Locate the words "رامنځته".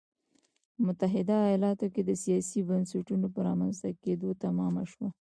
3.47-3.89